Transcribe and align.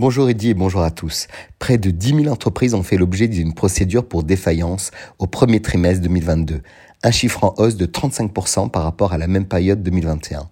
Bonjour 0.00 0.30
Eddy 0.30 0.50
et 0.50 0.54
bonjour 0.54 0.82
à 0.82 0.92
tous. 0.92 1.26
Près 1.58 1.76
de 1.76 1.90
10 1.90 2.22
000 2.22 2.26
entreprises 2.28 2.72
ont 2.72 2.84
fait 2.84 2.96
l'objet 2.96 3.26
d'une 3.26 3.52
procédure 3.52 4.06
pour 4.06 4.22
défaillance 4.22 4.92
au 5.18 5.26
premier 5.26 5.60
trimestre 5.60 6.02
2022, 6.04 6.62
un 7.02 7.10
chiffre 7.10 7.42
en 7.42 7.54
hausse 7.56 7.74
de 7.74 7.84
35% 7.84 8.70
par 8.70 8.84
rapport 8.84 9.12
à 9.12 9.18
la 9.18 9.26
même 9.26 9.46
période 9.46 9.82
2021. 9.82 10.50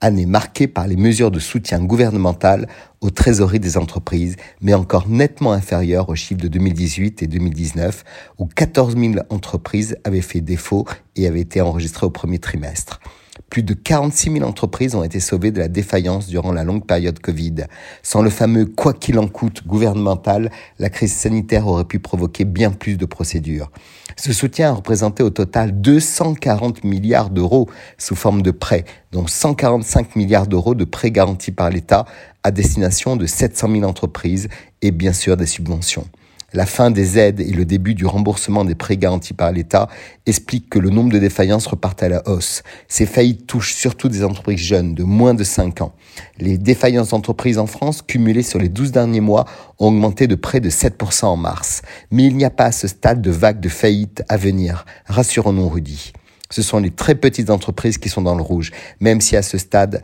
Année 0.00 0.26
marquée 0.26 0.68
par 0.68 0.86
les 0.86 0.94
mesures 0.94 1.32
de 1.32 1.40
soutien 1.40 1.80
gouvernemental 1.80 2.68
aux 3.00 3.10
trésoreries 3.10 3.58
des 3.58 3.76
entreprises, 3.76 4.36
mais 4.60 4.74
encore 4.74 5.08
nettement 5.08 5.50
inférieure 5.50 6.08
aux 6.08 6.14
chiffres 6.14 6.40
de 6.40 6.46
2018 6.46 7.20
et 7.20 7.26
2019, 7.26 8.04
où 8.38 8.46
14 8.46 8.96
000 8.96 9.14
entreprises 9.28 9.96
avaient 10.04 10.20
fait 10.20 10.40
défaut 10.40 10.86
et 11.16 11.26
avaient 11.26 11.40
été 11.40 11.60
enregistrées 11.60 12.06
au 12.06 12.10
premier 12.10 12.38
trimestre. 12.38 13.00
Plus 13.50 13.62
de 13.62 13.74
46 13.74 14.32
000 14.32 14.44
entreprises 14.44 14.94
ont 14.94 15.04
été 15.04 15.20
sauvées 15.20 15.52
de 15.52 15.60
la 15.60 15.68
défaillance 15.68 16.26
durant 16.26 16.52
la 16.52 16.64
longue 16.64 16.84
période 16.84 17.18
Covid. 17.18 17.66
Sans 18.02 18.22
le 18.22 18.30
fameux 18.30 18.66
quoi 18.66 18.92
qu'il 18.92 19.18
en 19.18 19.28
coûte 19.28 19.66
gouvernemental, 19.66 20.50
la 20.78 20.90
crise 20.90 21.12
sanitaire 21.12 21.66
aurait 21.66 21.84
pu 21.84 22.00
provoquer 22.00 22.44
bien 22.44 22.72
plus 22.72 22.96
de 22.96 23.06
procédures. 23.06 23.70
Ce 24.16 24.32
soutien 24.32 24.70
a 24.70 24.72
représenté 24.72 25.22
au 25.22 25.30
total 25.30 25.80
240 25.80 26.84
milliards 26.84 27.30
d'euros 27.30 27.68
sous 27.98 28.16
forme 28.16 28.42
de 28.42 28.50
prêts, 28.50 28.84
dont 29.12 29.26
145 29.26 30.16
milliards 30.16 30.46
d'euros 30.46 30.74
de 30.74 30.84
prêts 30.84 31.10
garantis 31.10 31.52
par 31.52 31.70
l'État 31.70 32.06
à 32.42 32.50
destination 32.50 33.16
de 33.16 33.26
700 33.26 33.70
000 33.70 33.84
entreprises 33.84 34.48
et 34.82 34.90
bien 34.90 35.12
sûr 35.12 35.36
des 35.36 35.46
subventions. 35.46 36.06
La 36.54 36.66
fin 36.66 36.92
des 36.92 37.18
aides 37.18 37.40
et 37.40 37.50
le 37.50 37.64
début 37.64 37.94
du 37.94 38.06
remboursement 38.06 38.64
des 38.64 38.76
prêts 38.76 38.96
garantis 38.96 39.34
par 39.34 39.50
l'État 39.50 39.88
expliquent 40.24 40.70
que 40.70 40.78
le 40.78 40.88
nombre 40.88 41.12
de 41.12 41.18
défaillances 41.18 41.66
reparte 41.66 42.00
à 42.04 42.08
la 42.08 42.22
hausse. 42.28 42.62
Ces 42.86 43.06
faillites 43.06 43.48
touchent 43.48 43.74
surtout 43.74 44.08
des 44.08 44.22
entreprises 44.22 44.60
jeunes 44.60 44.94
de 44.94 45.02
moins 45.02 45.34
de 45.34 45.42
5 45.42 45.80
ans. 45.82 45.96
Les 46.38 46.56
défaillances 46.56 47.08
d'entreprises 47.08 47.58
en 47.58 47.66
France, 47.66 48.02
cumulées 48.02 48.44
sur 48.44 48.60
les 48.60 48.68
12 48.68 48.92
derniers 48.92 49.20
mois, 49.20 49.46
ont 49.80 49.88
augmenté 49.88 50.28
de 50.28 50.36
près 50.36 50.60
de 50.60 50.70
7% 50.70 51.24
en 51.24 51.36
mars. 51.36 51.82
Mais 52.12 52.22
il 52.22 52.36
n'y 52.36 52.44
a 52.44 52.50
pas 52.50 52.66
à 52.66 52.72
ce 52.72 52.86
stade 52.86 53.20
de 53.20 53.32
vague 53.32 53.58
de 53.58 53.68
faillites 53.68 54.22
à 54.28 54.36
venir. 54.36 54.86
Rassurons-nous, 55.06 55.68
Rudy. 55.68 56.12
Ce 56.50 56.62
sont 56.62 56.78
les 56.78 56.90
très 56.90 57.16
petites 57.16 57.50
entreprises 57.50 57.98
qui 57.98 58.08
sont 58.08 58.22
dans 58.22 58.36
le 58.36 58.42
rouge, 58.42 58.70
même 59.00 59.20
si 59.20 59.34
à 59.34 59.42
ce 59.42 59.58
stade, 59.58 60.02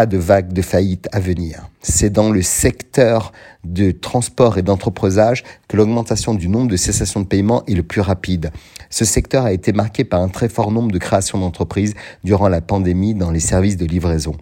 pas 0.00 0.06
de 0.06 0.16
vague 0.16 0.54
de 0.54 0.62
faillite 0.62 1.10
à 1.12 1.20
venir. 1.20 1.68
C'est 1.82 2.08
dans 2.08 2.30
le 2.30 2.40
secteur 2.40 3.32
de 3.64 3.90
transport 3.90 4.56
et 4.56 4.62
d'entreposage 4.62 5.44
que 5.68 5.76
l'augmentation 5.76 6.32
du 6.32 6.48
nombre 6.48 6.70
de 6.70 6.76
cessations 6.78 7.20
de 7.20 7.26
paiement 7.26 7.64
est 7.66 7.74
le 7.74 7.82
plus 7.82 8.00
rapide. 8.00 8.50
Ce 8.88 9.04
secteur 9.04 9.44
a 9.44 9.52
été 9.52 9.74
marqué 9.74 10.04
par 10.04 10.22
un 10.22 10.28
très 10.28 10.48
fort 10.48 10.72
nombre 10.72 10.90
de 10.90 10.96
créations 10.96 11.36
d'entreprises 11.36 11.92
durant 12.24 12.48
la 12.48 12.62
pandémie 12.62 13.12
dans 13.12 13.30
les 13.30 13.40
services 13.40 13.76
de 13.76 13.84
livraison. 13.84 14.34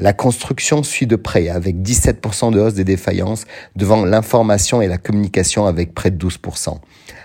La 0.00 0.12
construction 0.12 0.82
suit 0.82 1.06
de 1.06 1.16
près 1.16 1.48
avec 1.48 1.76
17% 1.76 2.52
de 2.52 2.60
hausse 2.60 2.74
des 2.74 2.84
défaillances 2.84 3.46
devant 3.74 4.04
l'information 4.04 4.82
et 4.82 4.86
la 4.86 4.98
communication 4.98 5.64
avec 5.64 5.94
près 5.94 6.10
de 6.10 6.28
12%. 6.28 6.76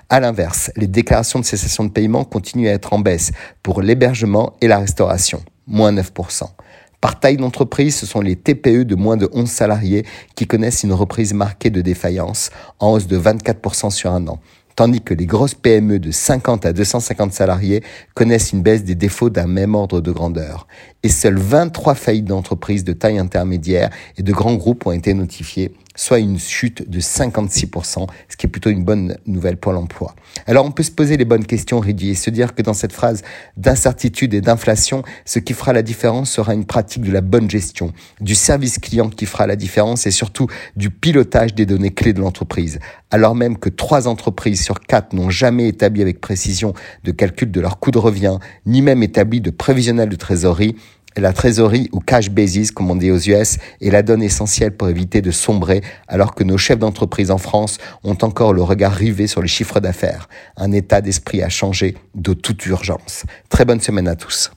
À 0.08 0.22
l'inverse, 0.22 0.72
les 0.78 0.88
déclarations 0.88 1.40
de 1.40 1.46
cessation 1.46 1.84
de 1.84 1.90
paiement 1.90 2.24
continuent 2.24 2.70
à 2.70 2.72
être 2.72 2.94
en 2.94 3.00
baisse 3.00 3.34
pour 3.62 3.82
l'hébergement 3.82 4.54
et 4.62 4.70
la 4.70 4.80
restauration, 4.80 5.44
moins 5.68 5.92
9%. 5.92 6.46
Par 7.02 7.20
taille 7.20 7.38
d'entreprise, 7.38 7.96
ce 7.96 8.06
sont 8.06 8.22
les 8.22 8.36
TPE 8.36 8.84
de 8.84 8.96
moins 8.96 9.18
de 9.18 9.28
11 9.34 9.50
salariés 9.50 10.06
qui 10.36 10.46
connaissent 10.46 10.84
une 10.84 10.94
reprise 10.94 11.34
marquée 11.34 11.72
de 11.72 11.82
défaillance, 11.82 12.52
en 12.80 12.94
hausse 12.94 13.08
de 13.08 13.18
24% 13.18 13.90
sur 13.90 14.12
un 14.12 14.28
an 14.28 14.40
tandis 14.76 15.02
que 15.02 15.14
les 15.14 15.26
grosses 15.26 15.54
PME 15.54 16.00
de 16.00 16.12
50 16.12 16.66
à 16.66 16.74
250 16.74 17.34
salariés 17.34 17.84
connaissent 18.14 18.52
une 18.52 18.62
baisse 18.62 18.84
des 18.84 18.96
défauts 18.96 19.30
d'un 19.30 19.48
même 19.48 19.76
ordre 19.76 20.02
de 20.02 20.12
grandeur. 20.12 20.68
Et 21.04 21.10
seuls 21.10 21.40
23 21.40 21.96
faillites 21.96 22.26
d'entreprises 22.26 22.84
de 22.84 22.94
taille 22.94 23.18
intermédiaire 23.18 23.90
et 24.18 24.24
de 24.24 24.32
grands 24.32 24.54
groupes 24.54 24.86
ont 24.86 24.92
été 24.92 25.16
notifiées 25.16 25.74
soit 25.96 26.20
une 26.20 26.40
chute 26.40 26.90
de 26.90 27.00
56%, 27.00 28.08
ce 28.30 28.38
qui 28.38 28.46
est 28.46 28.50
plutôt 28.50 28.70
une 28.70 28.84
bonne 28.84 29.18
nouvelle 29.26 29.58
pour 29.58 29.74
l'emploi. 29.74 30.16
Alors 30.48 30.66
on 30.66 30.72
peut 30.72 30.84
se 30.84 30.92
poser 30.92 31.18
les 31.18 31.26
bonnes 31.26 31.46
questions, 31.46 31.80
Ridi, 31.80 32.12
et 32.12 32.16
se 32.16 32.30
dire 32.30 32.56
que 32.56 32.62
dans 32.62 32.74
cette 32.74 32.94
phrase 32.94 33.24
d'incertitude 33.58 34.34
et 34.34 34.42
d'inflation, 34.42 35.04
ce 35.26 35.40
qui 35.40 35.54
fera 35.54 35.74
la 35.74 35.82
différence 35.82 36.32
sera 36.32 36.54
une 36.54 36.66
pratique 36.66 37.04
de 37.04 37.12
la 37.12 37.22
bonne 37.22 37.50
gestion, 37.50 37.92
du 38.22 38.36
service 38.36 38.80
client 38.80 39.10
qui 39.10 39.26
fera 39.26 39.48
la 39.48 39.56
différence 39.56 40.08
et 40.08 40.12
surtout 40.12 40.48
du 40.76 40.90
pilotage 40.90 41.54
des 41.54 41.66
données 41.66 41.92
clés 41.92 42.14
de 42.14 42.22
l'entreprise. 42.22 42.80
Alors 43.12 43.36
même 43.36 43.58
que 43.58 43.70
trois 43.70 44.08
entreprises 44.08 44.64
sur 44.64 44.80
quatre 44.80 45.14
n'ont 45.14 45.30
jamais 45.30 45.68
établi 45.68 46.02
avec 46.02 46.22
précision 46.22 46.74
de 47.04 47.12
calcul 47.12 47.52
de 47.52 47.60
leur 47.60 47.80
coût 47.80 47.92
de 47.92 47.98
revient, 47.98 48.38
ni 48.66 48.82
même 48.82 49.04
établi 49.04 49.42
de 49.42 49.50
prévisionnel 49.50 50.08
de 50.08 50.16
trésorerie, 50.16 50.78
la 51.18 51.34
trésorerie 51.34 51.90
ou 51.92 52.00
cash 52.00 52.30
basis, 52.30 52.72
comme 52.72 52.90
on 52.90 52.96
dit 52.96 53.12
aux 53.12 53.20
US, 53.20 53.58
est 53.82 53.90
la 53.90 54.04
donne 54.04 54.24
essentielle 54.24 54.76
pour 54.76 54.90
éviter 54.90 55.22
de 55.22 55.32
sombrer 55.32 55.82
alors 56.08 56.36
que 56.36 56.44
nos 56.44 56.58
chefs 56.58 56.80
d'entreprise 56.80 57.32
en 57.32 57.38
France 57.38 57.78
ont 58.04 58.18
encore 58.22 58.54
le 58.54 58.64
regard 58.64 58.94
rivé 58.94 59.28
sur 59.28 59.42
les 59.42 59.48
chiffres 59.48 59.80
d'affaires. 59.80 60.30
Un 60.58 60.72
état 60.72 61.02
d'esprit 61.02 61.42
à 61.44 61.50
changer 61.50 61.96
de 62.16 62.34
toute 62.34 62.66
urgence. 62.66 63.24
Très 63.50 63.66
bonne 63.66 63.82
semaine 63.82 64.08
à 64.08 64.16
tous. 64.16 64.52